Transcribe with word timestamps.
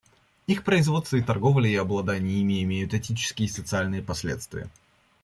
Их 0.47 0.63
производство 0.63 1.15
и 1.17 1.21
торговля 1.21 1.69
и 1.69 1.75
обладание 1.75 2.39
ими 2.41 2.63
имеют 2.63 2.95
этические 2.95 3.45
и 3.45 3.51
социальные 3.51 4.01
последствия. 4.01 4.67